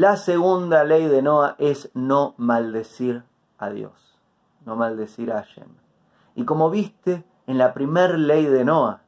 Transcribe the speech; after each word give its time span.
La 0.00 0.16
segunda 0.16 0.82
ley 0.82 1.08
de 1.08 1.20
Noah 1.20 1.56
es 1.58 1.90
no 1.92 2.32
maldecir 2.38 3.22
a 3.58 3.68
Dios, 3.68 4.18
no 4.64 4.74
maldecir 4.74 5.30
a 5.30 5.42
Hashem. 5.42 5.68
Y 6.34 6.46
como 6.46 6.70
viste 6.70 7.22
en 7.46 7.58
la 7.58 7.74
primer 7.74 8.18
ley 8.18 8.46
de 8.46 8.64
Noah, 8.64 9.02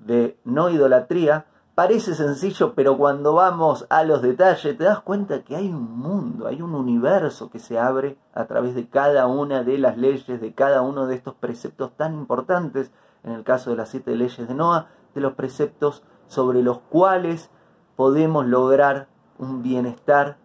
de 0.00 0.36
no 0.42 0.68
idolatría, 0.68 1.46
parece 1.76 2.16
sencillo, 2.16 2.74
pero 2.74 2.98
cuando 2.98 3.34
vamos 3.34 3.86
a 3.88 4.02
los 4.02 4.20
detalles 4.20 4.76
te 4.76 4.82
das 4.82 4.98
cuenta 4.98 5.44
que 5.44 5.54
hay 5.54 5.68
un 5.68 5.96
mundo, 5.96 6.48
hay 6.48 6.60
un 6.60 6.74
universo 6.74 7.48
que 7.48 7.60
se 7.60 7.78
abre 7.78 8.18
a 8.34 8.46
través 8.46 8.74
de 8.74 8.88
cada 8.88 9.28
una 9.28 9.62
de 9.62 9.78
las 9.78 9.96
leyes, 9.96 10.40
de 10.40 10.54
cada 10.54 10.82
uno 10.82 11.06
de 11.06 11.14
estos 11.14 11.36
preceptos 11.36 11.92
tan 11.96 12.14
importantes, 12.14 12.90
en 13.22 13.30
el 13.30 13.44
caso 13.44 13.70
de 13.70 13.76
las 13.76 13.90
siete 13.90 14.16
leyes 14.16 14.48
de 14.48 14.54
Noah, 14.54 14.88
de 15.14 15.20
los 15.20 15.34
preceptos 15.34 16.02
sobre 16.26 16.64
los 16.64 16.80
cuales 16.80 17.48
podemos 17.94 18.44
lograr 18.44 19.13
un 19.38 19.62
bienestar, 19.62 20.36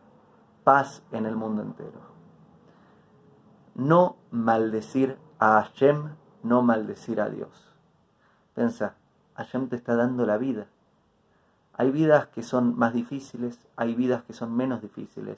paz 0.64 1.04
en 1.12 1.26
el 1.26 1.36
mundo 1.36 1.62
entero. 1.62 2.00
No 3.76 4.18
maldecir 4.32 5.18
a 5.40 5.62
Hashem, 5.62 6.16
no 6.44 6.62
maldecir 6.62 7.22
a 7.22 7.30
Dios. 7.30 7.74
Pensa, 8.54 8.96
Hashem 9.36 9.70
te 9.70 9.76
está 9.76 9.96
dando 9.96 10.26
la 10.26 10.38
vida. 10.38 10.68
Hay 11.74 11.92
vidas 11.92 12.28
que 12.28 12.44
son 12.44 12.78
más 12.78 12.94
difíciles, 12.94 13.58
hay 13.78 13.96
vidas 13.96 14.24
que 14.24 14.34
son 14.34 14.54
menos 14.54 14.82
difíciles. 14.82 15.38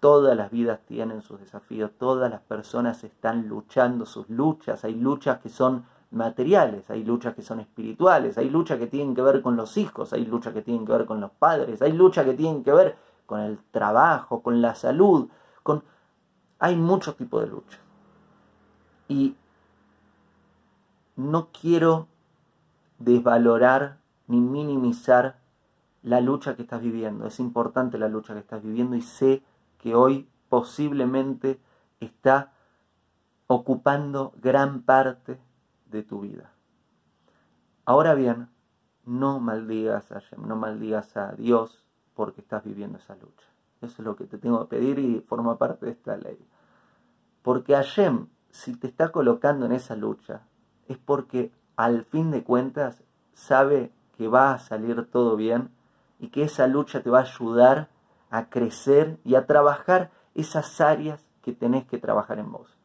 Todas 0.00 0.36
las 0.36 0.50
vidas 0.50 0.80
tienen 0.86 1.20
sus 1.20 1.38
desafíos, 1.38 1.90
todas 1.98 2.30
las 2.30 2.40
personas 2.40 3.04
están 3.04 3.46
luchando 3.46 4.06
sus 4.06 4.28
luchas, 4.30 4.84
hay 4.84 4.94
luchas 4.94 5.40
que 5.40 5.50
son 5.50 5.84
materiales, 6.12 6.88
hay 6.90 7.04
luchas 7.04 7.34
que 7.34 7.42
son 7.42 7.60
espirituales, 7.60 8.38
hay 8.38 8.50
luchas 8.50 8.78
que 8.78 8.86
tienen 8.86 9.14
que 9.14 9.22
ver 9.22 9.42
con 9.42 9.56
los 9.56 9.76
hijos, 9.76 10.12
hay 10.12 10.24
luchas 10.24 10.52
que 10.52 10.62
tienen 10.62 10.86
que 10.86 10.92
ver 10.92 11.06
con 11.06 11.20
los 11.20 11.30
padres, 11.30 11.80
hay 11.82 11.92
luchas 11.92 12.24
que 12.24 12.34
tienen 12.34 12.62
que 12.62 12.72
ver 12.72 12.96
con 13.26 13.40
el 13.40 13.58
trabajo, 13.70 14.42
con 14.42 14.60
la 14.60 14.74
salud, 14.74 15.28
con 15.62 15.82
hay 16.58 16.76
muchos 16.76 17.16
tipos 17.16 17.42
de 17.42 17.48
luchas. 17.48 17.80
Y 19.08 19.34
no 21.16 21.48
quiero 21.48 22.06
desvalorar 22.98 23.98
ni 24.28 24.40
minimizar 24.40 25.38
la 26.02 26.20
lucha 26.20 26.54
que 26.56 26.62
estás 26.62 26.80
viviendo. 26.80 27.26
Es 27.26 27.40
importante 27.40 27.98
la 27.98 28.08
lucha 28.08 28.34
que 28.34 28.40
estás 28.40 28.62
viviendo 28.62 28.96
y 28.96 29.02
sé 29.02 29.42
que 29.78 29.94
hoy 29.94 30.28
posiblemente 30.48 31.58
está 32.00 32.52
ocupando 33.46 34.32
gran 34.40 34.82
parte 34.82 35.38
de 35.92 36.02
tu 36.02 36.20
vida. 36.20 36.52
Ahora 37.84 38.14
bien, 38.14 38.48
no 39.04 39.40
maldigas 39.40 40.10
a 40.12 40.22
no 40.36 40.56
maldigas 40.56 41.16
a 41.16 41.32
Dios 41.32 41.84
porque 42.14 42.40
estás 42.40 42.64
viviendo 42.64 42.98
esa 42.98 43.14
lucha. 43.16 43.46
Eso 43.80 43.94
es 43.98 44.06
lo 44.06 44.16
que 44.16 44.24
te 44.24 44.38
tengo 44.38 44.60
que 44.60 44.76
pedir 44.76 44.98
y 44.98 45.20
forma 45.20 45.58
parte 45.58 45.86
de 45.86 45.92
esta 45.92 46.16
ley. 46.16 46.38
Porque 47.42 47.74
Hashem, 47.74 48.28
si 48.50 48.76
te 48.76 48.86
está 48.86 49.10
colocando 49.10 49.66
en 49.66 49.72
esa 49.72 49.96
lucha, 49.96 50.42
es 50.88 50.98
porque 50.98 51.52
al 51.76 52.04
fin 52.04 52.30
de 52.30 52.44
cuentas 52.44 53.02
sabe 53.34 53.92
que 54.16 54.28
va 54.28 54.52
a 54.52 54.58
salir 54.58 55.10
todo 55.10 55.36
bien 55.36 55.70
y 56.20 56.28
que 56.28 56.44
esa 56.44 56.68
lucha 56.68 57.02
te 57.02 57.10
va 57.10 57.20
a 57.20 57.22
ayudar 57.22 57.88
a 58.30 58.48
crecer 58.48 59.18
y 59.24 59.34
a 59.34 59.46
trabajar 59.46 60.10
esas 60.34 60.80
áreas 60.80 61.26
que 61.42 61.52
tenés 61.52 61.84
que 61.86 61.98
trabajar 61.98 62.38
en 62.38 62.52
vos. 62.52 62.76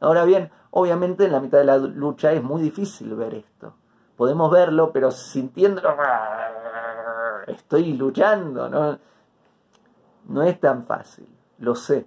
Ahora 0.00 0.24
bien, 0.24 0.50
obviamente 0.70 1.24
en 1.24 1.32
la 1.32 1.40
mitad 1.40 1.58
de 1.58 1.64
la 1.64 1.78
lucha 1.78 2.32
es 2.32 2.42
muy 2.42 2.62
difícil 2.62 3.14
ver 3.14 3.34
esto. 3.34 3.74
Podemos 4.16 4.50
verlo, 4.50 4.92
pero 4.92 5.10
sintiendo, 5.10 5.82
estoy 7.46 7.92
luchando, 7.94 8.68
¿no? 8.68 8.98
No 10.26 10.42
es 10.42 10.60
tan 10.60 10.84
fácil, 10.86 11.28
lo 11.58 11.74
sé. 11.74 12.06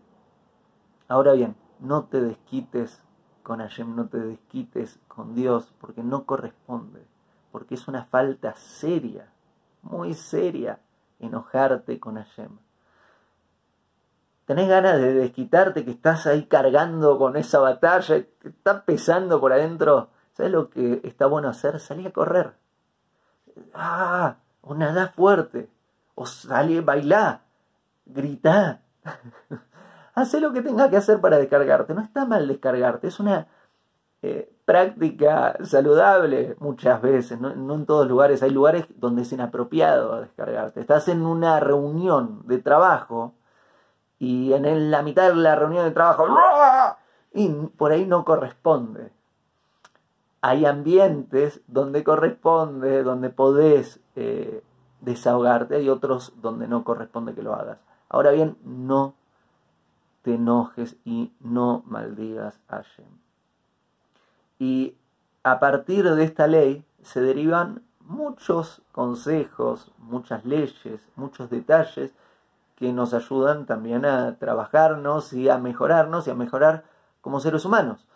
Ahora 1.08 1.34
bien, 1.34 1.56
no 1.80 2.06
te 2.06 2.22
desquites 2.22 3.02
con 3.44 3.60
Hashem, 3.60 3.96
no 3.96 4.08
te 4.08 4.20
desquites 4.20 5.00
con 5.08 5.34
Dios, 5.36 5.74
porque 5.80 6.04
no 6.04 6.26
corresponde, 6.26 7.06
porque 7.52 7.76
es 7.76 7.88
una 7.88 8.06
falta 8.06 8.56
seria, 8.56 9.32
muy 9.82 10.14
seria, 10.14 10.80
enojarte 11.20 12.00
con 12.00 12.16
Hashem 12.16 12.58
tenés 14.52 14.68
ganas 14.68 15.00
de 15.00 15.14
desquitarte, 15.14 15.86
que 15.86 15.92
estás 15.92 16.28
ahí 16.28 16.44
cargando 16.44 17.18
con 17.18 17.38
esa 17.38 17.60
batalla, 17.60 18.22
que 18.42 18.50
está 18.50 18.84
pesando 18.84 19.40
por 19.40 19.54
adentro, 19.54 20.10
¿sabes 20.34 20.52
lo 20.52 20.70
que 20.70 21.00
está 21.06 21.26
bueno 21.26 21.48
hacer? 21.48 21.80
Salí 21.80 22.06
a 22.06 22.12
correr. 22.12 22.52
Ah, 23.74 24.36
o 24.60 24.76
nada 24.76 25.08
fuerte, 25.16 25.70
o 26.16 26.26
salí 26.26 26.80
a 26.80 26.82
bailar, 26.82 27.44
grita. 28.06 28.82
Haz 30.16 30.34
lo 30.34 30.52
que 30.52 30.62
tengas 30.62 30.90
que 30.90 30.98
hacer 30.98 31.22
para 31.22 31.38
descargarte. 31.38 31.94
No 31.94 32.02
está 32.02 32.26
mal 32.26 32.46
descargarte, 32.46 33.08
es 33.08 33.22
una 33.22 33.48
eh, 34.22 34.54
práctica 34.66 35.56
saludable 35.64 36.58
muchas 36.60 37.02
veces, 37.02 37.40
no, 37.40 37.56
no, 37.56 37.76
en 37.76 37.86
todos 37.86 38.06
lugares. 38.06 38.44
Hay 38.44 38.52
lugares 38.52 38.86
donde 38.98 39.22
es 39.22 39.32
inapropiado 39.32 40.20
descargarte. 40.20 40.82
Estás 40.82 41.08
en 41.08 41.26
una 41.26 41.62
reunión 41.62 42.46
de 42.48 42.58
trabajo 42.58 43.36
y 44.22 44.54
en 44.54 44.92
la 44.92 45.02
mitad 45.02 45.30
de 45.30 45.36
la 45.36 45.56
reunión 45.56 45.84
de 45.84 45.90
trabajo, 45.90 46.28
y 47.34 47.50
por 47.50 47.92
ahí 47.92 48.06
no 48.06 48.24
corresponde. 48.24 49.12
Hay 50.42 50.68
ambientes 50.68 51.62
donde 51.66 52.04
corresponde, 52.04 53.02
donde 53.02 53.32
podés 53.32 54.00
eh, 54.16 54.64
desahogarte, 55.00 55.78
hay 55.78 55.90
otros 55.90 56.34
donde 56.40 56.68
no 56.68 56.84
corresponde 56.84 57.34
que 57.34 57.42
lo 57.42 57.56
hagas. 57.56 57.80
Ahora 58.10 58.30
bien, 58.30 58.58
no 58.64 59.16
te 60.22 60.36
enojes 60.36 60.98
y 61.04 61.34
no 61.40 61.82
maldigas 61.88 62.60
a 62.68 62.76
Hashem. 62.76 63.10
Y 64.60 64.96
a 65.42 65.60
partir 65.60 66.08
de 66.08 66.24
esta 66.24 66.46
ley 66.46 66.86
se 67.02 67.22
derivan 67.22 67.82
muchos 68.02 68.84
consejos, 68.92 69.92
muchas 69.98 70.46
leyes, 70.46 71.10
muchos 71.16 71.50
detalles 71.50 72.14
que 72.82 72.92
nos 72.94 73.14
ayudan 73.14 73.68
también 73.68 74.06
a 74.06 74.40
trabajarnos 74.40 75.34
y 75.34 75.50
a 75.50 75.60
mejorarnos 75.60 76.28
y 76.28 76.32
a 76.32 76.34
mejorar 76.34 76.84
como 77.22 77.40
seres 77.40 77.64
humanos. 77.64 78.08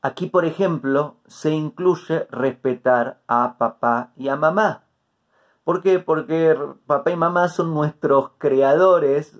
Aquí, 0.00 0.28
por 0.28 0.46
ejemplo, 0.46 1.16
se 1.26 1.50
incluye 1.50 2.26
respetar 2.30 3.20
a 3.28 3.58
papá 3.58 4.12
y 4.16 4.28
a 4.28 4.36
mamá. 4.36 4.84
¿Por 5.62 5.82
qué? 5.82 5.98
Porque 5.98 6.58
papá 6.86 7.10
y 7.10 7.16
mamá 7.16 7.48
son 7.48 7.74
nuestros 7.74 8.30
creadores. 8.38 9.38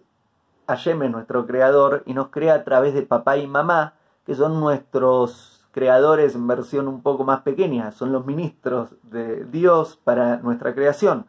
Hashem 0.69 1.03
es 1.05 1.11
nuestro 1.11 1.47
creador 1.47 2.03
y 2.05 2.13
nos 2.13 2.29
crea 2.29 2.53
a 2.53 2.65
través 2.65 2.93
de 2.93 3.07
papá 3.07 3.39
y 3.39 3.47
mamá, 3.47 3.95
que 4.27 4.35
son 4.35 4.61
nuestros 4.61 5.65
creadores 5.73 6.35
en 6.35 6.47
versión 6.47 6.89
un 6.89 7.03
poco 7.03 7.25
más 7.25 7.41
pequeña, 7.41 7.91
son 7.91 8.13
los 8.13 8.27
ministros 8.27 8.91
de 9.05 9.47
Dios 9.47 9.99
para 10.05 10.37
nuestra 10.37 10.75
creación 10.75 11.25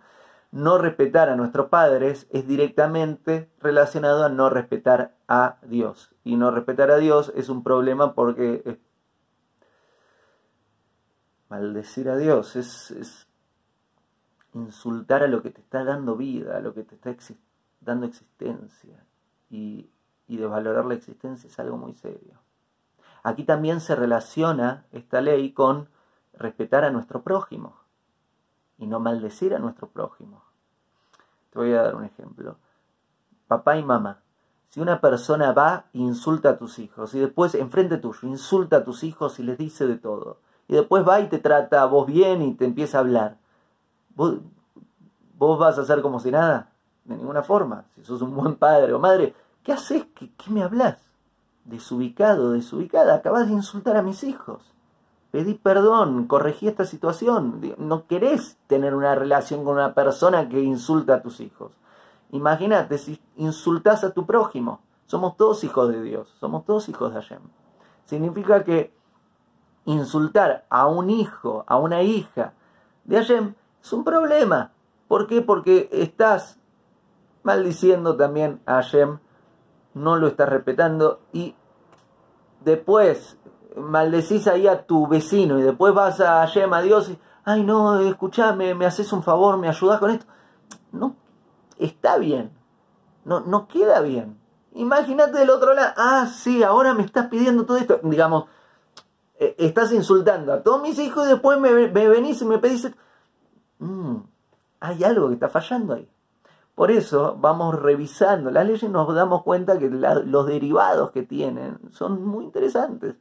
no 0.54 0.78
respetar 0.78 1.30
a 1.30 1.36
nuestros 1.36 1.70
padres 1.70 2.28
es 2.30 2.48
directamente 2.48 3.50
relacionado 3.60 4.24
a 4.24 4.30
no 4.30 4.52
respetar 4.52 5.16
a 5.28 5.58
Dios. 5.64 6.14
Y 6.24 6.36
no 6.36 6.52
respetar 6.52 6.92
a 6.92 6.98
Dios 6.98 7.34
es 7.36 7.50
un 7.50 7.64
problema 7.64 8.14
porque 8.14 8.80
maldecir 11.50 12.08
a 12.08 12.18
Dios 12.18 12.56
es, 12.56 13.28
insultar 14.54 15.24
a 15.24 15.28
lo 15.28 15.42
que 15.42 15.50
te 15.50 15.60
está 15.60 15.84
dando 15.84 16.16
vida, 16.16 16.58
a 16.58 16.62
lo 16.62 16.76
que 16.76 16.84
te 16.84 16.94
está 16.94 17.16
dando 17.82 18.06
existencia. 18.06 19.04
Y, 19.50 19.90
y 20.28 20.38
desvalorar 20.38 20.86
la 20.86 20.94
existencia 20.94 21.48
es 21.48 21.58
algo 21.58 21.78
muy 21.78 21.96
serio. 21.96 22.40
Aquí 23.24 23.44
también 23.44 23.82
se 23.82 23.96
relaciona 23.96 24.86
esta 24.92 25.20
ley 25.20 25.52
con 25.52 25.90
respetar 26.34 26.84
a 26.84 26.92
nuestro 26.92 27.24
prójimo 27.24 27.83
y 28.84 28.88
no 28.88 29.00
maldecir 29.00 29.56
a 29.56 29.60
nuestro 29.60 29.88
prójimo. 29.88 30.44
Te 31.52 31.60
voy 31.60 31.74
a 31.74 31.84
dar 31.84 31.96
un 31.96 32.04
ejemplo. 32.04 32.58
Papá 33.48 33.78
y 33.78 33.84
mamá. 33.84 34.20
Si 34.70 34.82
una 34.82 35.00
persona 35.00 35.54
va 35.54 35.86
e 35.94 36.00
insulta 36.00 36.50
a 36.50 36.58
tus 36.58 36.80
hijos 36.80 37.14
y 37.14 37.20
después 37.20 37.56
enfrente 37.56 37.98
tuyo 37.98 38.28
insulta 38.28 38.78
a 38.78 38.84
tus 38.84 39.04
hijos 39.04 39.40
y 39.40 39.44
les 39.44 39.58
dice 39.58 39.88
de 39.88 39.98
todo, 39.98 40.40
y 40.68 40.74
después 40.74 41.08
va 41.08 41.20
y 41.22 41.30
te 41.30 41.40
trata 41.40 41.82
a 41.82 41.86
vos 41.86 42.08
bien 42.08 42.42
y 42.42 42.56
te 42.56 42.66
empieza 42.66 42.98
a 42.98 43.02
hablar, 43.02 43.38
¿vos, 44.16 44.40
vas 45.38 45.78
a 45.78 45.82
hacer 45.82 46.02
como 46.02 46.20
si 46.20 46.32
nada? 46.32 46.72
De 47.06 47.16
ninguna 47.16 47.44
forma. 47.44 47.86
Si 47.96 48.04
sos 48.04 48.22
un 48.22 48.36
buen 48.36 48.56
padre 48.56 48.94
o 48.94 49.00
madre, 49.00 49.36
¿qué 49.64 49.74
haces? 49.74 50.06
¿Qué, 50.16 50.32
qué 50.36 50.50
me 50.50 50.64
hablas? 50.64 50.98
Desubicado, 51.66 52.52
desubicada, 52.52 53.16
acabas 53.16 53.48
de 53.48 53.54
insultar 53.54 53.96
a 53.96 54.02
mis 54.02 54.24
hijos 54.24 54.73
pedí 55.34 55.56
perdón, 55.56 56.28
corregí 56.28 56.68
esta 56.68 56.86
situación. 56.86 57.60
No 57.80 58.06
querés 58.06 58.60
tener 58.68 58.94
una 58.94 59.16
relación 59.16 59.66
con 59.66 59.74
una 59.74 59.96
persona 59.96 60.48
que 60.48 60.62
insulta 60.62 61.16
a 61.16 61.22
tus 61.24 61.40
hijos. 61.40 61.72
Imagínate 62.30 63.00
si 63.00 63.20
insultás 63.36 64.04
a 64.04 64.14
tu 64.14 64.28
prójimo. 64.28 64.82
Somos 65.08 65.36
todos 65.36 65.64
hijos 65.64 65.90
de 65.90 66.04
Dios, 66.04 66.28
somos 66.40 66.66
todos 66.66 66.88
hijos 66.88 67.12
de 67.12 67.20
Hashem. 67.20 67.40
Significa 68.06 68.64
que 68.64 68.94
insultar 69.86 70.68
a 70.70 70.86
un 70.86 71.10
hijo, 71.10 71.64
a 71.66 71.78
una 71.78 72.04
hija 72.04 72.54
de 73.04 73.18
Hashem 73.18 73.56
es 73.82 73.92
un 73.92 74.04
problema. 74.04 74.70
¿Por 75.08 75.26
qué? 75.26 75.42
Porque 75.42 75.90
estás 75.92 76.60
maldiciendo 77.42 78.16
también 78.18 78.62
a 78.68 78.76
Hashem, 78.76 79.18
no 79.96 80.16
lo 80.18 80.28
estás 80.28 80.48
respetando 80.48 81.22
y 81.32 81.56
después 82.64 83.40
maldecís 83.76 84.48
ahí 84.48 84.68
a 84.68 84.86
tu 84.86 85.08
vecino 85.08 85.60
y 85.60 85.64
después 85.64 85.94
vas 85.94 86.20
a 86.20 86.46
Hashem, 86.46 86.72
a 86.74 86.82
Dios 86.82 87.10
y, 87.10 87.20
ay 87.46 87.64
no, 87.64 88.00
escuchame, 88.00 88.76
me 88.76 88.86
haces 88.86 89.12
un 89.14 89.24
favor, 89.24 89.58
me 89.58 89.68
ayudas 89.68 90.00
con 90.00 90.12
esto. 90.12 90.26
No, 90.92 91.16
está 91.78 92.18
bien, 92.18 92.52
no, 93.26 93.42
no 93.42 93.68
queda 93.68 94.02
bien. 94.02 94.38
Imagínate 94.76 95.38
del 95.38 95.50
otro 95.50 95.74
lado, 95.74 95.94
ah, 95.98 96.28
sí, 96.28 96.64
ahora 96.64 96.94
me 96.94 97.04
estás 97.04 97.28
pidiendo 97.28 97.66
todo 97.66 97.78
esto. 97.78 98.00
Digamos, 98.04 98.46
eh, 99.36 99.56
estás 99.60 99.92
insultando 99.92 100.54
a 100.54 100.64
todos 100.64 100.82
mis 100.82 100.98
hijos 101.00 101.26
y 101.26 101.30
después 101.30 101.60
me, 101.60 101.72
venís 101.88 102.42
y 102.42 102.46
me 102.46 102.58
pedís... 102.58 102.92
Mm, 103.80 104.18
hay 104.80 105.04
algo 105.04 105.28
que 105.28 105.36
está 105.36 105.50
fallando 105.50 105.94
ahí. 105.94 106.10
Por 106.76 106.90
eso 106.90 107.38
vamos 107.40 107.80
revisando 107.80 108.50
las 108.50 108.66
leyes 108.66 108.84
y 108.84 108.90
nos 108.90 109.14
damos 109.14 109.44
cuenta 109.44 109.78
que 109.78 109.90
los 109.90 110.48
derivados 110.48 111.12
que 111.12 111.22
tienen 111.24 111.80
son 111.92 112.26
muy 112.26 112.46
interesantes. 112.46 113.16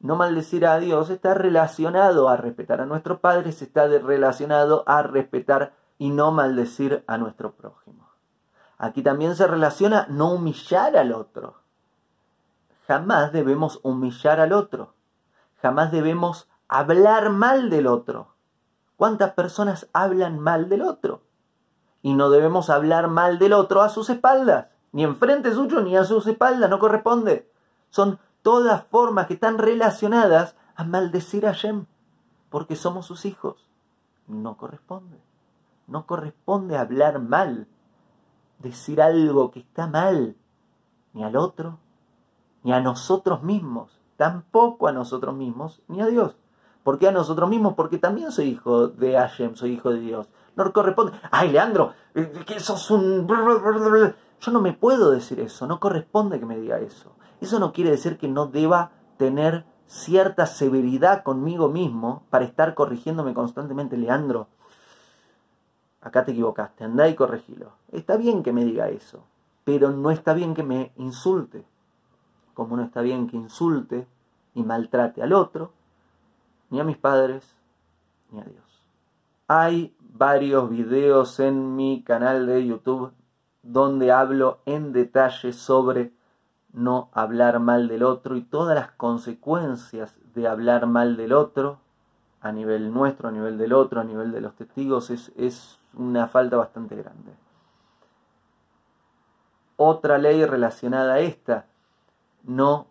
No 0.00 0.16
maldecir 0.16 0.66
a 0.66 0.78
Dios 0.78 1.10
está 1.10 1.34
relacionado 1.34 2.28
a 2.28 2.36
respetar 2.36 2.80
a 2.80 2.86
nuestros 2.86 3.20
padres, 3.20 3.62
está 3.62 3.86
relacionado 3.86 4.84
a 4.86 5.02
respetar 5.02 5.74
y 5.98 6.10
no 6.10 6.32
maldecir 6.32 7.02
a 7.06 7.18
nuestro 7.18 7.52
prójimo. 7.52 8.10
Aquí 8.78 9.02
también 9.02 9.34
se 9.36 9.46
relaciona 9.46 10.06
no 10.10 10.32
humillar 10.32 10.96
al 10.96 11.12
otro. 11.12 11.56
Jamás 12.86 13.32
debemos 13.32 13.80
humillar 13.82 14.38
al 14.38 14.52
otro. 14.52 14.94
Jamás 15.62 15.90
debemos 15.90 16.48
hablar 16.68 17.30
mal 17.30 17.70
del 17.70 17.86
otro. 17.86 18.34
¿Cuántas 18.96 19.32
personas 19.32 19.88
hablan 19.92 20.38
mal 20.38 20.68
del 20.68 20.82
otro? 20.82 21.22
Y 22.02 22.14
no 22.14 22.30
debemos 22.30 22.70
hablar 22.70 23.08
mal 23.08 23.38
del 23.38 23.52
otro 23.52 23.82
a 23.82 23.88
sus 23.88 24.10
espaldas, 24.10 24.66
ni 24.92 25.04
enfrente 25.04 25.52
suyo 25.52 25.80
ni 25.80 25.96
a 25.96 26.04
sus 26.04 26.26
espaldas, 26.26 26.70
no 26.70 26.78
corresponde. 26.78 27.50
Son 27.90 28.18
todas 28.46 28.84
formas 28.84 29.26
que 29.26 29.34
están 29.34 29.58
relacionadas 29.58 30.54
a 30.76 30.84
maldecir 30.84 31.48
a 31.48 31.52
Shem, 31.52 31.86
porque 32.48 32.76
somos 32.76 33.04
sus 33.04 33.24
hijos. 33.24 33.66
No 34.28 34.56
corresponde. 34.56 35.20
No 35.88 36.06
corresponde 36.06 36.78
hablar 36.78 37.18
mal, 37.18 37.66
decir 38.60 39.02
algo 39.02 39.50
que 39.50 39.58
está 39.58 39.88
mal, 39.88 40.36
ni 41.12 41.24
al 41.24 41.34
otro, 41.34 41.80
ni 42.62 42.72
a 42.72 42.80
nosotros 42.80 43.42
mismos, 43.42 43.98
tampoco 44.16 44.86
a 44.86 44.92
nosotros 44.92 45.34
mismos, 45.34 45.82
ni 45.88 46.00
a 46.00 46.06
Dios. 46.06 46.36
¿Por 46.84 47.00
qué 47.00 47.08
a 47.08 47.12
nosotros 47.12 47.50
mismos? 47.50 47.74
Porque 47.74 47.98
también 47.98 48.30
soy 48.30 48.50
hijo 48.50 48.86
de 48.86 49.14
Hashem, 49.14 49.56
soy 49.56 49.72
hijo 49.72 49.90
de 49.90 49.98
Dios. 49.98 50.28
No 50.54 50.72
corresponde. 50.72 51.18
Ay, 51.32 51.50
Leandro, 51.50 51.94
eh, 52.14 52.30
que 52.46 52.60
sos 52.60 52.92
un... 52.92 53.26
Yo 53.26 54.52
no 54.52 54.60
me 54.60 54.72
puedo 54.72 55.10
decir 55.10 55.40
eso, 55.40 55.66
no 55.66 55.80
corresponde 55.80 56.38
que 56.38 56.46
me 56.46 56.56
diga 56.58 56.78
eso. 56.78 57.15
Eso 57.40 57.58
no 57.58 57.72
quiere 57.72 57.90
decir 57.90 58.18
que 58.18 58.28
no 58.28 58.46
deba 58.46 58.92
tener 59.18 59.64
cierta 59.86 60.46
severidad 60.46 61.22
conmigo 61.22 61.68
mismo 61.68 62.24
para 62.30 62.44
estar 62.44 62.74
corrigiéndome 62.74 63.34
constantemente, 63.34 63.96
Leandro. 63.96 64.48
Acá 66.00 66.24
te 66.24 66.32
equivocaste, 66.32 66.84
andá 66.84 67.08
y 67.08 67.14
corregilo. 67.14 67.72
Está 67.92 68.16
bien 68.16 68.42
que 68.42 68.52
me 68.52 68.64
diga 68.64 68.88
eso, 68.88 69.24
pero 69.64 69.90
no 69.90 70.10
está 70.10 70.34
bien 70.34 70.54
que 70.54 70.62
me 70.62 70.92
insulte. 70.96 71.64
Como 72.54 72.76
no 72.76 72.82
está 72.82 73.00
bien 73.00 73.26
que 73.26 73.36
insulte 73.36 74.06
y 74.54 74.62
maltrate 74.62 75.22
al 75.22 75.32
otro, 75.32 75.72
ni 76.70 76.80
a 76.80 76.84
mis 76.84 76.96
padres, 76.96 77.56
ni 78.30 78.40
a 78.40 78.44
Dios. 78.44 78.64
Hay 79.48 79.94
varios 80.00 80.70
videos 80.70 81.38
en 81.40 81.76
mi 81.76 82.02
canal 82.02 82.46
de 82.46 82.66
YouTube 82.66 83.12
donde 83.62 84.12
hablo 84.12 84.60
en 84.64 84.92
detalle 84.92 85.52
sobre 85.52 86.12
no 86.76 87.08
hablar 87.12 87.58
mal 87.58 87.88
del 87.88 88.04
otro 88.04 88.36
y 88.36 88.42
todas 88.42 88.76
las 88.76 88.92
consecuencias 88.92 90.14
de 90.34 90.46
hablar 90.46 90.86
mal 90.86 91.16
del 91.16 91.32
otro 91.32 91.80
a 92.40 92.52
nivel 92.52 92.94
nuestro, 92.94 93.28
a 93.28 93.32
nivel 93.32 93.58
del 93.58 93.72
otro, 93.72 94.00
a 94.00 94.04
nivel 94.04 94.30
de 94.30 94.40
los 94.40 94.54
testigos, 94.54 95.10
es, 95.10 95.32
es 95.36 95.80
una 95.94 96.28
falta 96.28 96.56
bastante 96.56 96.94
grande. 96.94 97.32
Otra 99.76 100.18
ley 100.18 100.44
relacionada 100.44 101.14
a 101.14 101.18
esta, 101.18 101.66
no 102.44 102.86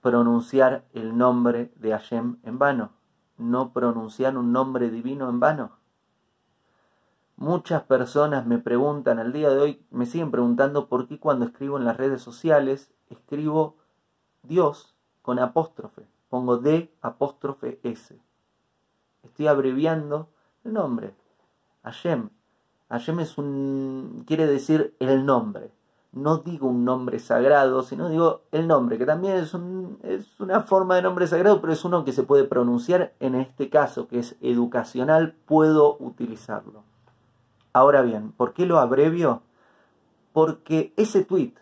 pronunciar 0.00 0.84
el 0.94 1.18
nombre 1.18 1.70
de 1.76 1.90
Hashem 1.90 2.38
en 2.44 2.58
vano 2.58 2.92
no 3.38 3.72
pronunciar 3.72 4.36
un 4.36 4.52
nombre 4.52 4.90
divino 4.90 5.30
en 5.30 5.40
vano? 5.40 5.70
Muchas 7.38 7.84
personas 7.84 8.46
me 8.46 8.58
preguntan 8.58 9.18
al 9.18 9.32
día 9.32 9.48
de 9.50 9.58
hoy, 9.58 9.86
me 9.90 10.06
siguen 10.06 10.30
preguntando 10.30 10.88
por 10.88 11.06
qué 11.06 11.18
cuando 11.18 11.44
escribo 11.44 11.78
en 11.78 11.84
las 11.84 11.96
redes 11.96 12.20
sociales 12.20 12.90
escribo 13.10 13.76
Dios 14.42 14.94
con 15.22 15.38
apóstrofe, 15.38 16.02
pongo 16.28 16.58
D 16.58 16.92
apóstrofe 17.00 17.78
S. 17.84 18.20
Estoy 19.22 19.46
abreviando 19.46 20.28
el 20.64 20.72
nombre. 20.72 21.14
Hashem. 21.84 22.28
Hashem 22.88 23.20
es 23.20 23.38
un 23.38 24.24
quiere 24.26 24.46
decir 24.46 24.96
el 24.98 25.24
nombre 25.24 25.70
no 26.12 26.38
digo 26.38 26.68
un 26.68 26.84
nombre 26.84 27.18
sagrado, 27.18 27.82
sino 27.82 28.08
digo 28.08 28.42
el 28.50 28.66
nombre, 28.66 28.98
que 28.98 29.06
también 29.06 29.36
es, 29.36 29.54
es, 30.02 30.40
una 30.40 30.62
forma 30.62 30.96
de 30.96 31.02
nombre 31.02 31.26
sagrado, 31.26 31.60
pero 31.60 31.72
es 31.72 31.84
uno 31.84 32.04
que 32.04 32.12
se 32.12 32.22
puede 32.22 32.44
pronunciar 32.44 33.12
en 33.20 33.34
este 33.34 33.68
caso, 33.68 34.08
que 34.08 34.18
es 34.18 34.36
educacional, 34.40 35.36
puedo 35.46 35.96
utilizarlo. 36.00 36.82
Ahora 37.78 38.02
bien, 38.02 38.32
¿por 38.32 38.54
qué 38.54 38.66
lo 38.66 38.80
abrevio? 38.80 39.42
Porque 40.32 40.92
ese 40.96 41.24
tweet, 41.24 41.54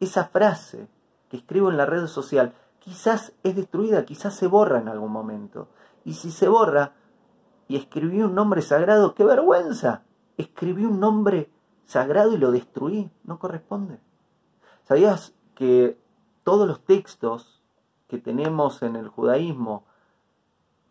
esa 0.00 0.26
frase 0.26 0.86
que 1.30 1.38
escribo 1.38 1.70
en 1.70 1.78
la 1.78 1.86
red 1.86 2.08
social, 2.08 2.52
quizás 2.78 3.32
es 3.42 3.56
destruida, 3.56 4.04
quizás 4.04 4.34
se 4.34 4.48
borra 4.48 4.80
en 4.80 4.88
algún 4.88 5.10
momento. 5.10 5.68
Y 6.04 6.12
si 6.12 6.30
se 6.30 6.46
borra 6.46 6.92
y 7.68 7.76
escribí 7.76 8.22
un 8.22 8.34
nombre 8.34 8.60
sagrado, 8.60 9.14
¡qué 9.14 9.24
vergüenza! 9.24 10.02
Escribí 10.36 10.84
un 10.84 11.00
nombre 11.00 11.50
sagrado 11.86 12.34
y 12.34 12.36
lo 12.36 12.50
destruí. 12.52 13.10
No 13.24 13.38
corresponde. 13.38 13.98
¿Sabías 14.82 15.32
que 15.54 15.98
todos 16.44 16.68
los 16.68 16.84
textos 16.84 17.62
que 18.08 18.18
tenemos 18.18 18.82
en 18.82 18.94
el 18.94 19.08
judaísmo, 19.08 19.86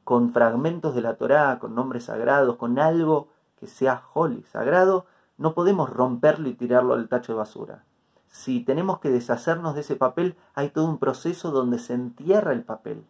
con 0.03 0.33
fragmentos 0.33 0.95
de 0.95 1.01
la 1.01 1.17
Torá, 1.17 1.59
con 1.59 1.75
nombres 1.75 2.05
sagrados, 2.05 2.55
con 2.57 2.79
algo 2.79 3.34
que 3.57 3.67
sea 3.67 4.03
holy, 4.13 4.43
sagrado, 4.43 5.05
no 5.37 5.53
podemos 5.53 5.89
romperlo 5.89 6.49
y 6.49 6.53
tirarlo 6.53 6.93
al 6.93 7.09
tacho 7.09 7.33
de 7.33 7.37
basura. 7.39 7.83
Si 8.27 8.59
tenemos 8.59 8.99
que 8.99 9.09
deshacernos 9.09 9.75
de 9.75 9.81
ese 9.81 9.95
papel, 9.95 10.35
hay 10.53 10.69
todo 10.69 10.85
un 10.85 10.97
proceso 10.97 11.51
donde 11.51 11.79
se 11.79 11.93
entierra 11.93 12.51
el 12.51 12.63
papel. 12.63 13.05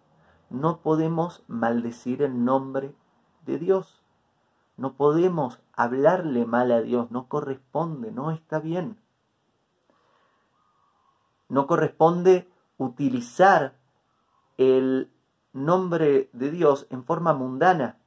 No 0.49 0.81
podemos 0.81 1.43
maldecir 1.47 2.21
el 2.21 2.45
nombre 2.45 2.93
de 3.45 3.57
Dios. 3.57 4.03
No 4.77 4.93
podemos 4.93 5.59
hablarle 5.73 6.45
mal 6.45 6.71
a 6.71 6.81
Dios, 6.81 7.09
no 7.09 7.27
corresponde, 7.27 8.11
no 8.11 8.31
está 8.31 8.59
bien. 8.59 8.99
No 11.49 11.65
corresponde 11.67 12.49
utilizar 12.77 13.75
el 14.57 15.11
nombre 15.53 16.29
de 16.33 16.51
Dios 16.51 16.87
en 16.89 17.03
forma 17.03 17.33
mundana. 17.33 17.97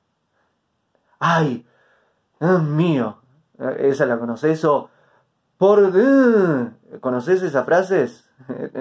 ¡Ay! 1.19 1.67
¡Es 2.41 2.63
mío! 2.63 3.19
¿Esa 3.79 4.07
la 4.07 4.19
conoces? 4.19 4.65
O 4.65 4.91
por... 5.57 5.93
¿Conoces 7.01 7.43
esas 7.43 7.65
frases? 7.65 8.31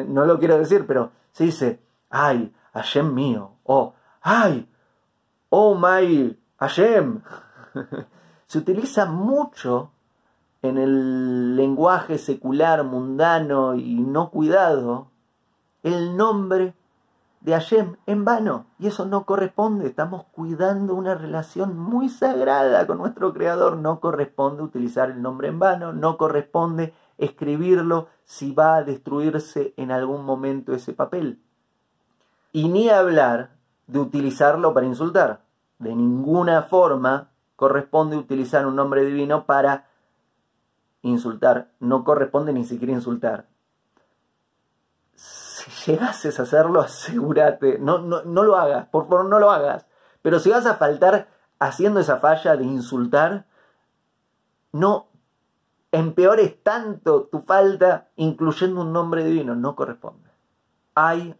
No 0.07 0.25
lo 0.25 0.39
quiero 0.39 0.57
decir, 0.57 0.85
pero 0.87 1.11
se 1.31 1.45
dice, 1.45 1.79
¡ay! 2.09 2.53
Hashem 2.73 3.13
mío. 3.13 3.53
O 3.63 3.93
¡ay! 4.21 4.69
¡Oh 5.49 5.75
my 5.75 6.37
Hashem! 6.57 7.21
se 8.47 8.57
utiliza 8.57 9.05
mucho 9.05 9.91
en 10.61 10.77
el 10.77 11.55
lenguaje 11.55 12.17
secular, 12.17 12.83
mundano 12.83 13.75
y 13.75 13.95
no 13.95 14.29
cuidado 14.29 15.07
el 15.83 16.17
nombre 16.17 16.73
de 17.41 17.53
Hashem 17.53 17.95
en 18.05 18.25
vano. 18.25 18.65
Y 18.79 18.87
eso 18.87 19.05
no 19.05 19.25
corresponde. 19.25 19.87
Estamos 19.87 20.25
cuidando 20.31 20.95
una 20.95 21.15
relación 21.15 21.77
muy 21.77 22.09
sagrada 22.09 22.85
con 22.87 22.97
nuestro 22.97 23.33
Creador. 23.33 23.77
No 23.77 23.99
corresponde 23.99 24.63
utilizar 24.63 25.11
el 25.11 25.21
nombre 25.21 25.47
en 25.47 25.59
vano. 25.59 25.93
No 25.93 26.17
corresponde 26.17 26.93
escribirlo 27.17 28.07
si 28.25 28.53
va 28.53 28.75
a 28.75 28.83
destruirse 28.83 29.73
en 29.77 29.91
algún 29.91 30.25
momento 30.25 30.73
ese 30.73 30.93
papel. 30.93 31.41
Y 32.51 32.69
ni 32.69 32.89
hablar 32.89 33.51
de 33.87 33.99
utilizarlo 33.99 34.73
para 34.73 34.85
insultar. 34.85 35.41
De 35.79 35.95
ninguna 35.95 36.63
forma 36.63 37.29
corresponde 37.55 38.17
utilizar 38.17 38.65
un 38.65 38.75
nombre 38.75 39.05
divino 39.05 39.45
para 39.45 39.87
insultar. 41.01 41.71
No 41.79 42.03
corresponde 42.03 42.53
ni 42.53 42.63
siquiera 42.63 42.93
insultar. 42.93 43.45
Llegases 45.87 46.37
a 46.37 46.43
hacerlo, 46.43 46.81
asegúrate. 46.81 47.79
No, 47.79 47.99
no, 47.99 48.21
no 48.23 48.43
lo 48.43 48.57
hagas, 48.57 48.87
por 48.87 49.07
favor, 49.07 49.25
no 49.25 49.39
lo 49.39 49.49
hagas. 49.49 49.87
Pero 50.21 50.39
si 50.39 50.49
vas 50.49 50.65
a 50.65 50.75
faltar 50.75 51.29
haciendo 51.59 52.01
esa 52.01 52.17
falla 52.17 52.57
de 52.57 52.65
insultar, 52.65 53.45
no 54.73 55.07
empeores 55.93 56.61
tanto 56.61 57.23
tu 57.31 57.39
falta 57.39 58.09
incluyendo 58.17 58.81
un 58.81 58.91
nombre 58.91 59.23
divino. 59.23 59.55
No 59.55 59.77
corresponde. 59.77 60.29
Hay 60.93 61.39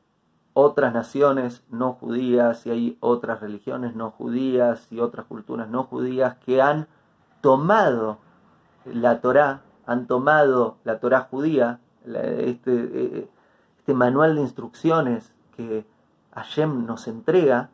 otras 0.53 0.93
naciones 0.93 1.63
no 1.69 1.93
judías 1.93 2.65
y 2.65 2.71
hay 2.71 2.97
otras 3.01 3.41
religiones 3.41 3.95
no 3.95 4.11
judías 4.11 4.87
y 4.89 5.01
otras 5.01 5.25
culturas 5.25 5.67
no 5.67 5.83
judías 5.83 6.37
que 6.37 6.61
han 6.61 6.87
tomado 7.41 8.19
la 8.85 9.19
Torá, 9.19 9.61
han 9.85 10.07
tomado 10.07 10.77
la 10.85 10.99
Torá 10.99 11.27
judía, 11.29 11.81
este, 12.05 12.71
eh, 12.73 13.29
este 13.87 13.95
manual 13.95 14.35
de 14.35 14.41
instrucciones 14.41 15.31
que 15.55 15.85
Hashem 16.33 16.85
nos 16.85 17.07
entrega, 17.07 17.69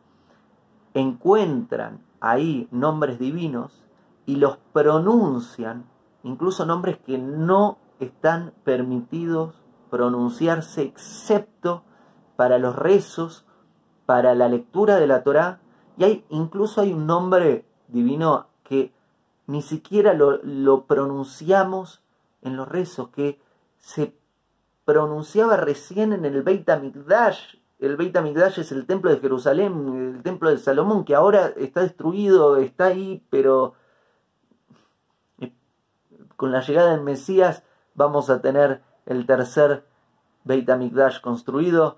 encuentran 0.94 2.04
ahí 2.20 2.68
nombres 2.70 3.18
divinos 3.18 3.84
y 4.28 4.36
los 4.36 4.58
pronuncian, 4.74 5.86
incluso 6.22 6.68
nombres 6.68 7.00
que 7.00 7.18
no 7.18 7.80
están 8.00 8.54
permitidos 8.64 9.56
pronunciarse 9.90 10.84
excepto 10.84 11.82
para 12.36 12.60
los 12.60 12.76
rezos, 12.76 13.44
para 14.06 14.36
la 14.36 14.50
lectura 14.50 14.98
de 14.98 15.08
la 15.08 15.24
Torá, 15.24 15.62
y 15.98 16.04
hay, 16.04 16.26
incluso 16.30 16.82
hay 16.82 16.94
un 16.94 17.08
nombre 17.08 17.66
divino 17.88 18.46
que 18.64 18.94
ni 19.48 19.64
siquiera 19.64 20.14
lo, 20.14 20.38
lo 20.44 20.84
pronunciamos 20.84 22.04
en 22.44 22.56
los 22.56 22.68
rezos, 22.68 23.10
que 23.10 23.42
se 23.80 24.14
pronunciaba 24.86 25.58
recién 25.58 26.14
en 26.14 26.26
el 26.26 26.44
Beit 26.44 26.70
HaMikdash, 26.70 27.56
el 27.80 27.98
Beit 27.98 28.16
HaMikdash 28.16 28.60
es 28.60 28.72
el 28.72 28.86
templo 28.86 29.12
de 29.12 29.20
Jerusalén, 29.20 30.16
el 30.16 30.24
templo 30.24 30.50
de 30.50 30.58
Salomón, 30.58 31.04
que 31.04 31.16
ahora 31.16 31.48
está 31.58 31.82
destruido, 31.82 32.56
está 32.56 32.86
ahí, 32.86 33.22
pero 33.30 33.74
eh, 35.40 35.54
con 36.38 36.54
la 36.54 36.62
llegada 36.62 36.92
del 36.92 37.02
Mesías 37.02 37.64
vamos 37.94 38.30
a 38.30 38.42
tener 38.42 38.82
el 39.06 39.26
tercer 39.26 39.84
Beit 40.46 40.70
HaMikdash 40.70 41.20
construido. 41.20 41.98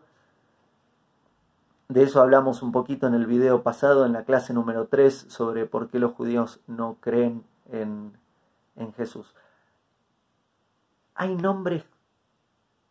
De 1.88 2.02
eso 2.02 2.20
hablamos 2.20 2.64
un 2.64 2.72
poquito 2.72 3.06
en 3.06 3.14
el 3.14 3.28
video 3.28 3.62
pasado, 3.62 4.08
en 4.08 4.14
la 4.14 4.24
clase 4.24 4.56
número 4.56 4.88
3, 4.88 5.28
sobre 5.30 5.68
por 5.68 5.90
qué 5.90 6.00
los 6.00 6.14
judíos 6.14 6.62
no 6.66 6.98
creen 7.00 7.44
en, 7.72 8.18
en 8.76 8.92
Jesús. 8.94 9.36
Hay 11.14 11.36
nombres 11.36 11.86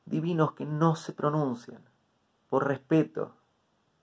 divinos 0.06 0.52
que 0.52 0.66
no 0.66 0.96
se 0.96 1.12
pronuncian 1.12 1.82
por 2.48 2.66
respeto 2.66 3.34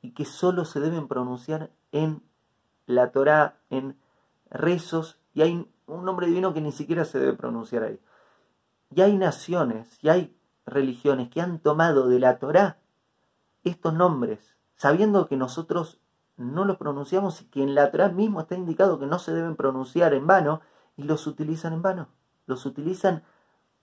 y 0.02 0.12
que 0.12 0.26
solo 0.26 0.66
se 0.66 0.80
deben 0.80 1.08
pronunciar 1.08 1.72
en 1.92 2.24
la 2.86 3.12
Torá, 3.12 3.60
en 3.70 3.98
rezos, 4.50 5.20
y 5.34 5.42
hay 5.42 5.68
un 5.86 6.06
nombre 6.06 6.28
divino 6.28 6.54
que 6.54 6.62
ni 6.62 6.72
siquiera 6.72 7.06
se 7.06 7.20
debe 7.20 7.34
pronunciar 7.34 7.84
ahí. 7.84 8.00
Y 8.94 9.02
hay 9.02 9.18
naciones, 9.18 9.98
y 10.02 10.10
hay 10.10 10.36
religiones 10.66 11.30
que 11.30 11.42
han 11.42 11.60
tomado 11.60 12.08
de 12.08 12.20
la 12.20 12.40
Torá 12.40 12.80
estos 13.64 13.94
nombres, 13.94 14.56
sabiendo 14.76 15.28
que 15.28 15.38
nosotros 15.38 16.00
no 16.36 16.66
los 16.66 16.78
pronunciamos 16.78 17.42
y 17.42 17.46
que 17.46 17.62
en 17.62 17.76
la 17.76 17.92
Torá 17.92 18.10
mismo 18.10 18.42
está 18.42 18.56
indicado 18.56 19.00
que 19.00 19.06
no 19.06 19.20
se 19.20 19.34
deben 19.34 19.56
pronunciar 19.56 20.14
en 20.14 20.28
vano, 20.28 20.62
y 20.98 21.04
los 21.04 21.26
utilizan 21.28 21.74
en 21.74 21.82
vano. 21.82 22.10
Los 22.48 22.66
utilizan 22.66 23.24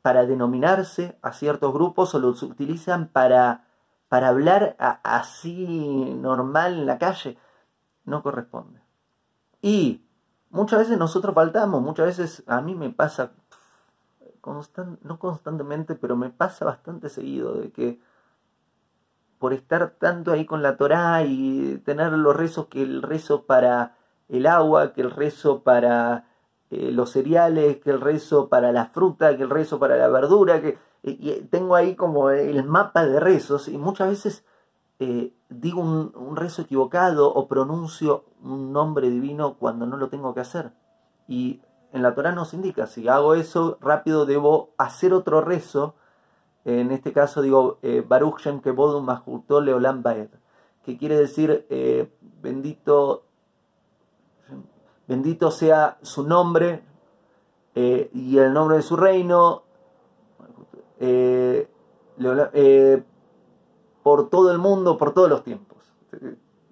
para 0.09 0.25
denominarse 0.25 1.19
a 1.21 1.35
ciertos 1.35 1.71
grupos 1.71 2.15
o 2.15 2.19
los 2.19 2.43
utilizan 2.43 3.09
para 3.09 3.67
para 4.09 4.29
hablar 4.29 4.75
así 5.03 6.15
normal 6.19 6.79
en 6.79 6.87
la 6.87 6.97
calle, 6.97 7.37
no 8.07 8.23
corresponde. 8.23 8.81
Y 9.61 10.03
muchas 10.49 10.79
veces 10.79 10.97
nosotros 10.97 11.35
faltamos, 11.35 11.83
muchas 11.83 12.07
veces 12.07 12.43
a 12.47 12.63
mí 12.63 12.75
me 12.75 12.89
pasa, 12.89 13.33
no 15.03 15.19
constantemente, 15.19 15.95
pero 15.95 16.17
me 16.17 16.31
pasa 16.31 16.65
bastante 16.65 17.11
seguido 17.11 17.53
de 17.57 17.71
que 17.71 18.01
por 19.39 19.53
estar 19.53 19.91
tanto 19.99 20.33
ahí 20.33 20.47
con 20.47 20.63
la 20.63 20.79
Torá 20.79 21.23
y 21.23 21.83
tener 21.85 22.13
los 22.13 22.35
rezos, 22.35 22.69
que 22.69 22.81
el 22.81 23.03
rezo 23.03 23.45
para 23.45 23.95
el 24.31 24.47
agua, 24.47 24.95
que 24.95 25.03
el 25.03 25.11
rezo 25.11 25.63
para 25.65 26.25
eh, 26.71 26.91
los 26.93 27.11
cereales, 27.11 27.79
que 27.79 27.91
el 27.91 28.01
rezo 28.01 28.49
para 28.49 28.73
la 28.73 28.87
fruta, 28.87 29.37
que 29.37 29.43
el 29.43 29.51
rezo 29.51 29.79
para 29.79 29.97
la 29.97 30.09
verdura, 30.09 30.61
que 30.61 30.79
tengo 31.51 31.77
ahí 31.77 31.95
como 31.95 32.31
el 32.31 32.65
mapa 32.65 33.07
de 33.07 33.21
rezos 33.21 33.69
y 33.69 33.79
muchas 33.79 34.09
veces 34.09 34.45
eh, 35.01 35.33
digo 35.49 35.81
un, 35.81 36.37
rezo 36.37 36.63
equivocado 36.63 37.33
o 37.33 37.47
pronuncio 37.47 38.25
un 38.43 38.73
nombre 38.73 39.09
divino 39.11 39.55
cuando 39.55 39.87
no 39.87 39.97
lo 39.97 40.09
tengo 40.09 40.35
que 40.35 40.41
hacer. 40.41 40.73
Y 41.29 41.61
en 41.93 42.03
la 42.03 42.15
Torah 42.15 42.33
nos 42.33 42.53
indica, 42.53 42.87
si 42.87 43.09
hago 43.09 43.35
eso 43.35 43.79
rápido 43.81 44.27
debo 44.27 44.75
hacer 44.77 45.15
otro 45.15 45.41
rezo, 45.41 45.95
en 46.65 46.91
este 46.91 47.13
caso 47.13 47.43
digo 47.43 47.79
eh, 47.83 48.05
Baruch 48.07 48.41
Shem 48.41 48.61
Kebodum 48.61 49.07
Leolam 49.63 50.03
Baed, 50.03 50.29
que 50.85 50.99
quiere 50.99 51.17
decir 51.17 51.67
eh, 51.71 52.13
bendito, 52.21 53.25
bendito 55.09 55.51
sea 55.51 55.99
su 56.03 56.23
nombre 56.27 56.85
y 57.75 58.39
el 58.39 58.53
nombre 58.53 58.77
de 58.77 58.83
su 58.83 58.97
reino 58.97 59.63
eh, 61.01 61.69
eh, 62.53 63.03
por 64.03 64.31
todo 64.31 64.51
el 64.51 64.59
mundo, 64.59 64.99
por 64.99 65.15
todos 65.15 65.29
los 65.29 65.45
tiempos. 65.45 65.79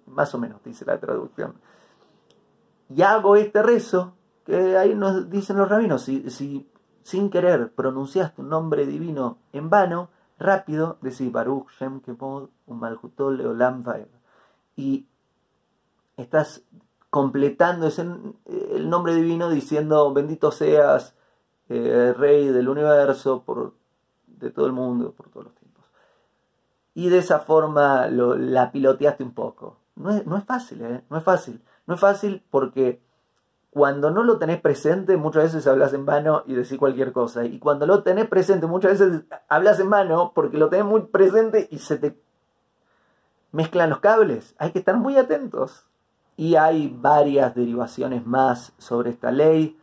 Más 0.07 0.35
o 0.35 0.39
menos 0.39 0.63
dice 0.65 0.85
la 0.85 0.99
traducción. 0.99 1.55
Y 2.89 3.03
hago 3.03 3.37
este 3.37 3.63
rezo, 3.63 4.15
que 4.45 4.77
ahí 4.77 4.95
nos 4.95 5.29
dicen 5.29 5.57
los 5.57 5.69
rabinos, 5.69 6.03
si, 6.03 6.31
si 6.31 6.69
sin 7.03 7.31
querer 7.31 7.73
pronunciaste 7.73 8.41
un 8.43 8.49
nombre 8.49 8.87
divino 8.87 9.39
en 9.53 9.71
vano, 9.71 10.09
rápido 10.39 10.99
decís 11.03 11.31
Baruch 11.31 11.71
Shem 11.79 12.01
Kemod 12.01 12.49
Umalhutol 12.67 13.39
Leolam 13.39 13.85
Y 14.77 15.07
estás 16.17 16.63
completando 17.17 17.87
ese, 17.87 18.03
el 18.75 18.91
nombre 18.91 19.15
divino 19.15 19.49
diciendo 19.49 20.13
bendito 20.13 20.51
seas, 20.51 21.15
eh, 21.71 22.13
Rey 22.15 22.49
del 22.49 22.69
universo, 22.69 23.43
por 23.43 23.73
de 24.27 24.51
todo 24.51 24.67
el 24.67 24.73
mundo 24.73 25.13
por 25.13 25.31
todos 25.31 25.47
los 25.47 25.55
tiempos. 25.55 25.87
Y 26.93 27.09
de 27.09 27.17
esa 27.17 27.39
forma 27.39 28.09
lo, 28.09 28.37
la 28.37 28.71
piloteaste 28.71 29.25
un 29.25 29.33
poco. 29.33 29.79
No 29.95 30.11
es, 30.11 30.27
no 30.27 30.37
es 30.37 30.45
fácil, 30.45 30.83
¿eh? 30.83 31.05
No 31.09 31.17
es 31.17 31.25
fácil. 31.25 31.63
No 31.87 31.95
es 31.95 32.01
fácil 32.01 32.45
porque 32.51 33.01
cuando 33.71 34.11
no 34.11 34.23
lo 34.23 34.37
tenés 34.37 34.61
presente, 34.61 35.17
muchas 35.17 35.45
veces 35.45 35.67
hablas 35.67 35.95
en 35.95 36.05
vano 36.05 36.43
y 36.45 36.53
decís 36.53 36.77
cualquier 36.77 37.13
cosa. 37.13 37.47
Y 37.47 37.59
cuando 37.59 37.87
lo 37.87 38.03
tenés 38.03 38.29
presente, 38.29 38.67
muchas 38.67 38.99
veces 38.99 39.23
hablas 39.49 39.81
en 39.81 39.89
vano 39.89 40.33
porque 40.35 40.59
lo 40.59 40.69
tenés 40.69 40.85
muy 40.85 41.01
presente 41.05 41.67
y 41.71 41.79
se 41.79 41.97
te 41.97 42.21
mezclan 43.53 43.89
los 43.89 44.01
cables. 44.01 44.55
Hay 44.59 44.73
que 44.73 44.81
estar 44.81 44.99
muy 44.99 45.17
atentos. 45.17 45.87
Y 46.37 46.57
hay 46.57 46.89
varias 46.89 47.55
derivaciones 47.55 48.27
más 48.27 48.73
sobre 48.79 49.11
esta 49.11 49.31
ley. 49.31 49.79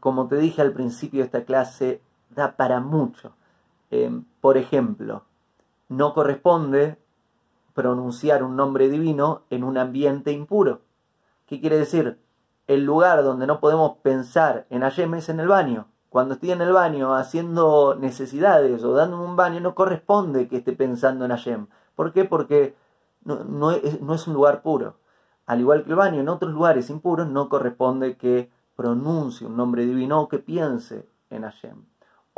Como 0.00 0.28
te 0.28 0.36
dije 0.36 0.62
al 0.62 0.72
principio 0.72 1.24
esta 1.24 1.44
clase, 1.44 2.02
da 2.30 2.56
para 2.56 2.80
mucho. 2.80 3.32
Em, 3.90 4.24
por 4.40 4.56
ejemplo, 4.58 5.24
no 5.88 6.12
corresponde 6.12 6.98
pronunciar 7.72 8.42
un 8.42 8.56
nombre 8.56 8.88
divino 8.88 9.42
en 9.50 9.64
un 9.64 9.78
ambiente 9.78 10.32
impuro. 10.32 10.82
¿Qué 11.46 11.60
quiere 11.60 11.78
decir? 11.78 12.18
El 12.66 12.84
lugar 12.84 13.22
donde 13.22 13.46
no 13.46 13.60
podemos 13.60 13.96
pensar 14.02 14.66
en 14.68 14.82
Hashem 14.82 15.14
es 15.14 15.28
en 15.28 15.40
el 15.40 15.48
baño. 15.48 15.86
Cuando 16.10 16.34
estoy 16.34 16.50
en 16.50 16.60
el 16.60 16.72
baño 16.72 17.14
haciendo 17.14 17.94
necesidades 17.94 18.82
o 18.82 18.92
dándome 18.92 19.24
un 19.24 19.36
baño, 19.36 19.60
no 19.60 19.74
corresponde 19.74 20.48
que 20.48 20.58
esté 20.58 20.72
pensando 20.72 21.24
en 21.24 21.30
Hashem. 21.30 21.66
¿Por 21.94 22.12
qué? 22.12 22.24
Porque 22.24 22.74
no, 23.28 23.44
no, 23.44 23.70
es, 23.70 24.00
no 24.00 24.14
es 24.14 24.26
un 24.26 24.34
lugar 24.34 24.62
puro. 24.62 24.96
Al 25.46 25.60
igual 25.60 25.84
que 25.84 25.90
el 25.90 25.96
baño, 25.96 26.20
en 26.20 26.28
otros 26.28 26.52
lugares 26.52 26.90
impuros 26.90 27.28
no 27.28 27.48
corresponde 27.48 28.16
que 28.16 28.50
pronuncie 28.74 29.46
un 29.46 29.56
nombre 29.56 29.86
divino 29.86 30.20
o 30.20 30.28
que 30.28 30.38
piense 30.38 31.06
en 31.30 31.42
Hashem 31.42 31.84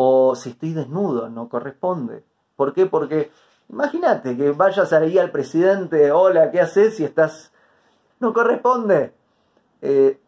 o 0.03 0.35
si 0.35 0.49
estoy 0.49 0.73
desnudo, 0.73 1.29
no 1.29 1.51
corresponde. 1.51 2.25
¿Por 2.57 2.73
qué? 2.73 2.87
Porque 2.87 3.31
imagínate 3.69 4.35
que 4.35 4.51
vayas 4.53 4.95
ahí 4.95 5.19
al 5.19 5.31
presidente, 5.31 6.11
hola, 6.11 6.51
¿qué 6.51 6.59
haces 6.59 6.97
si 6.97 7.05
estás... 7.05 7.53
No 8.19 8.33
corresponde. 8.33 9.13
Eh, 9.83 10.19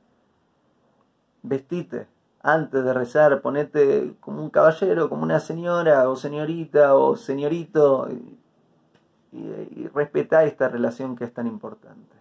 vestite 1.42 2.06
antes 2.42 2.84
de 2.84 2.92
rezar, 2.92 3.40
ponete 3.40 4.14
como 4.20 4.42
un 4.42 4.50
caballero, 4.50 5.08
como 5.08 5.22
una 5.22 5.40
señora 5.40 6.06
o 6.10 6.16
señorita 6.16 6.94
o 6.94 7.16
señorito 7.16 8.08
y, 9.32 9.38
y, 9.38 9.90
respeta 9.94 10.44
esta 10.44 10.68
relación 10.68 11.16
que 11.16 11.24
es 11.24 11.32
tan 11.32 11.46
importante. 11.46 12.16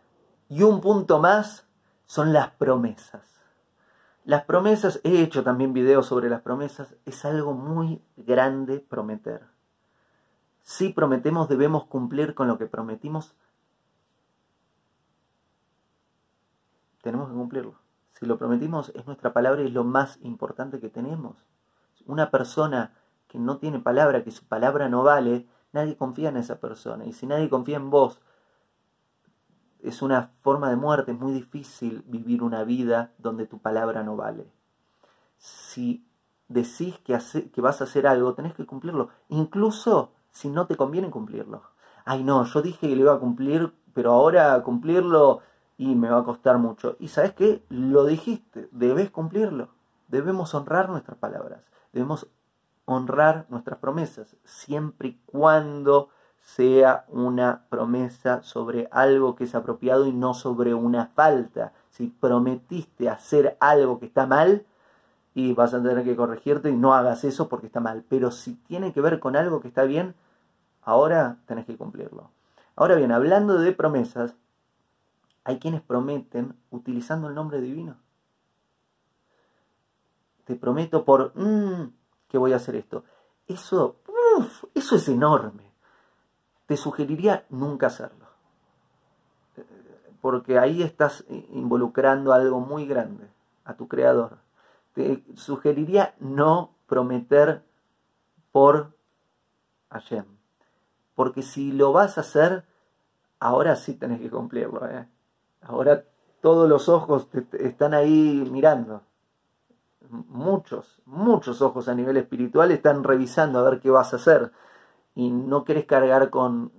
Y 0.50 0.64
un 0.64 0.82
punto 0.82 1.20
más 1.20 1.68
son 2.06 2.34
las 2.34 2.52
promesas. 2.52 3.22
Las 4.24 4.46
promesas, 4.46 5.02
he 5.04 5.22
hecho 5.22 5.44
también 5.44 5.74
videos 5.74 6.06
sobre 6.06 6.30
las 6.30 6.42
promesas, 6.42 6.96
es 7.06 7.26
algo 7.26 7.54
muy 7.54 8.02
grande 8.16 8.80
prometer. 8.80 9.42
Si 10.64 10.90
prometemos 10.94 11.50
debemos 11.50 11.86
cumplir 11.86 12.34
con 12.34 12.48
lo 12.48 12.58
que 12.58 12.66
prometimos. 12.66 13.36
Tenemos 17.02 17.30
que 17.30 17.36
cumplirlo. 17.36 17.76
Si 18.14 18.26
lo 18.26 18.38
prometimos, 18.38 18.92
es 18.96 19.06
nuestra 19.08 19.34
palabra 19.34 19.64
y 19.64 19.68
es 19.68 19.74
lo 19.74 19.84
más 19.84 20.20
importante 20.22 20.80
que 20.80 20.90
tenemos. 20.90 21.36
Una 22.06 22.30
persona 22.30 22.94
que 23.28 23.40
no 23.40 23.58
tiene 23.58 23.80
palabra, 23.80 24.24
que 24.24 24.32
su 24.32 24.46
palabra 24.46 24.88
no 24.90 25.04
vale, 25.04 25.48
nadie 25.74 25.98
confía 25.98 26.30
en 26.30 26.38
esa 26.38 26.60
persona. 26.60 27.06
Y 27.06 27.14
si 27.14 27.28
nadie 27.28 27.50
confía 27.50 27.78
en 27.78 27.90
vos, 27.90 28.20
es 29.82 30.02
una 30.02 30.32
forma 30.42 30.70
de 30.70 30.76
muerte, 30.76 31.12
es 31.12 31.20
muy 31.20 31.34
difícil 31.34 32.04
vivir 32.08 32.44
una 32.44 32.64
vida 32.64 33.12
donde 33.18 33.48
tu 33.48 33.60
palabra 33.60 34.04
no 34.04 34.16
vale. 34.16 34.52
Si 35.38 36.06
decís 36.48 36.98
que, 37.00 37.18
que 37.52 37.62
vas 37.62 37.82
a 37.82 37.86
hacer 37.86 38.06
algo, 38.06 38.34
tenés 38.34 38.54
que 38.54 38.66
cumplirlo, 38.66 39.10
incluso 39.30 40.12
si 40.32 40.50
no 40.50 40.68
te 40.68 40.76
conviene 40.76 41.10
cumplirlo. 41.10 41.64
Ay, 42.06 42.24
no, 42.24 42.44
yo 42.46 42.62
dije 42.62 42.88
que 42.90 42.96
lo 42.96 43.04
iba 43.04 43.14
a 43.14 43.20
cumplir, 43.20 43.74
pero 43.94 44.14
ahora 44.14 44.62
cumplirlo 44.64 45.42
y 45.78 45.96
me 45.96 46.10
va 46.10 46.20
a 46.20 46.24
costar 46.24 46.58
mucho. 46.58 46.96
Y 47.00 47.08
sabes 47.08 47.34
qué, 47.34 47.64
lo 47.70 48.06
dijiste, 48.06 48.70
debes 48.72 49.10
cumplirlo. 49.10 49.70
Debemos 50.08 50.54
honrar 50.54 50.90
nuestras 50.90 51.18
palabras, 51.18 51.62
debemos 51.94 52.28
honrar 52.92 53.46
nuestras 53.50 53.80
promesas, 53.80 54.36
siempre 54.44 55.10
y 55.10 55.22
cuando 55.26 56.10
sea 56.42 57.06
una 57.08 57.66
promesa 57.70 58.42
sobre 58.44 58.88
algo 58.92 59.36
que 59.36 59.44
es 59.44 59.56
apropiado 59.56 60.08
y 60.08 60.14
no 60.14 60.34
sobre 60.34 60.74
una 60.74 61.08
falta. 61.08 61.74
Si 61.90 62.08
prometiste 62.08 63.10
hacer 63.10 63.58
algo 63.60 64.00
que 64.00 64.08
está 64.08 64.26
mal, 64.26 64.66
y 65.34 65.54
vas 65.54 65.74
a 65.74 65.82
tener 65.82 66.04
que 66.04 66.16
corregirte 66.16 66.70
y 66.70 66.76
no 66.76 66.94
hagas 66.94 67.24
eso 67.24 67.48
porque 67.48 67.68
está 67.68 67.80
mal. 67.80 68.04
Pero 68.10 68.32
si 68.32 68.56
tiene 68.56 68.94
que 68.94 69.02
ver 69.02 69.20
con 69.20 69.36
algo 69.36 69.62
que 69.62 69.68
está 69.68 69.84
bien, 69.84 70.16
ahora 70.82 71.38
tenés 71.46 71.66
que 71.66 71.78
cumplirlo. 71.78 72.32
Ahora 72.76 72.96
bien, 72.96 73.12
hablando 73.12 73.60
de 73.60 73.72
promesas, 73.72 74.36
hay 75.44 75.60
quienes 75.60 75.82
prometen 75.82 76.56
utilizando 76.70 77.28
el 77.28 77.36
nombre 77.36 77.62
divino. 77.62 77.98
Te 80.46 80.56
prometo 80.56 81.06
por 81.06 81.34
mm, 81.36 81.94
que 82.32 82.38
voy 82.38 82.54
a 82.54 82.56
hacer 82.56 82.76
esto. 82.76 83.04
Eso, 83.48 83.98
eso 84.74 84.96
es 84.96 85.08
enorme 85.10 85.72
te 86.72 86.78
sugeriría 86.78 87.44
nunca 87.50 87.88
hacerlo. 87.88 88.28
Porque 90.22 90.58
ahí 90.58 90.82
estás 90.84 91.26
involucrando 91.28 92.32
algo 92.32 92.62
muy 92.62 92.86
grande, 92.86 93.28
a 93.66 93.74
tu 93.74 93.90
creador. 93.90 94.38
Te 94.94 95.22
sugeriría 95.36 96.16
no 96.22 96.72
prometer 96.88 97.62
por 98.54 98.96
Hashem. 99.90 100.24
Porque 101.14 101.42
si 101.42 101.74
lo 101.74 101.92
vas 101.92 102.18
a 102.18 102.22
hacer, 102.22 102.64
ahora 103.42 103.76
sí 103.76 103.94
tenés 103.96 104.22
que 104.22 104.30
cumplirlo. 104.30 104.88
¿eh? 104.88 105.10
Ahora 105.64 106.06
todos 106.40 106.70
los 106.70 106.88
ojos 106.88 107.30
te 107.30 107.68
están 107.68 107.94
ahí 107.94 108.48
mirando. 108.50 109.02
Muchos, 110.12 111.02
muchos 111.06 111.62
ojos 111.62 111.88
a 111.88 111.96
nivel 111.96 112.18
espiritual 112.18 112.72
están 112.72 113.04
revisando 113.04 113.60
a 113.60 113.70
ver 113.70 113.80
qué 113.80 113.90
vas 113.90 114.14
a 114.14 114.18
hacer 114.18 114.52
y 115.16 115.30
no 115.30 115.64
querés 115.64 115.86
cargar 115.86 116.30
con, 116.30 116.72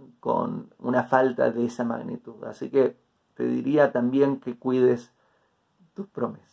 una 0.79 1.05
falta 1.05 1.51
de 1.51 1.65
esa 1.65 1.85
magnitud. 1.85 2.45
Así 2.45 2.71
que 2.71 2.97
te 3.35 3.45
diría 3.45 3.91
también 3.91 4.39
que 4.39 4.59
cuides 4.59 5.11
tus 5.95 6.07
promesas. 6.07 6.49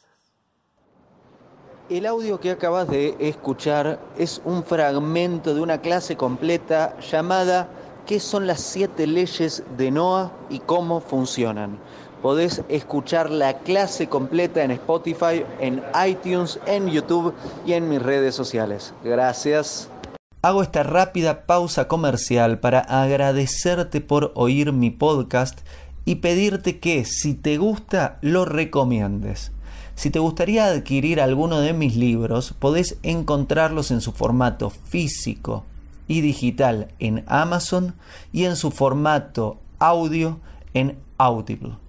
El 1.89 2.05
audio 2.05 2.39
que 2.39 2.51
acabas 2.51 2.87
de 2.87 3.15
escuchar 3.19 3.99
es 4.17 4.41
un 4.45 4.63
fragmento 4.63 5.53
de 5.53 5.61
una 5.61 5.79
clase 5.81 6.15
completa 6.15 6.97
llamada 6.99 7.69
¿Qué 8.09 8.19
son 8.19 8.47
las 8.47 8.61
siete 8.61 9.05
leyes 9.05 9.63
de 9.77 9.91
Noah 9.91 10.31
y 10.49 10.57
cómo 10.57 10.99
funcionan? 10.99 11.77
Podés 12.21 12.63
escuchar 12.67 13.29
la 13.29 13.59
clase 13.59 14.07
completa 14.07 14.63
en 14.63 14.71
Spotify, 14.71 15.45
en 15.59 15.81
iTunes, 16.07 16.59
en 16.65 16.89
YouTube 16.89 17.33
y 17.65 17.73
en 17.73 17.87
mis 17.87 18.01
redes 18.01 18.35
sociales. 18.35 18.93
Gracias. 19.03 19.89
Hago 20.41 20.61
esta 20.61 20.83
rápida 20.83 21.45
pausa 21.45 21.87
comercial 21.87 22.59
para 22.59 22.79
agradecerte 22.79 24.01
por 24.01 24.31
oír 24.35 24.71
mi 24.71 24.89
podcast 24.89 25.59
y 26.05 26.15
pedirte 26.15 26.79
que 26.79 27.03
si 27.05 27.33
te 27.33 27.57
gusta 27.57 28.17
lo 28.21 28.45
recomiendes. 28.45 29.51
Si 29.95 30.09
te 30.09 30.19
gustaría 30.19 30.65
adquirir 30.65 31.19
alguno 31.19 31.59
de 31.59 31.73
mis 31.73 31.97
libros, 31.97 32.53
podés 32.57 32.97
encontrarlos 33.03 33.91
en 33.91 33.99
su 33.99 34.13
formato 34.13 34.69
físico 34.69 35.65
y 36.07 36.21
digital 36.21 36.87
en 36.99 37.25
Amazon 37.27 37.95
y 38.31 38.45
en 38.45 38.55
su 38.55 38.71
formato 38.71 39.57
audio 39.77 40.39
en 40.73 40.97
Audible. 41.17 41.88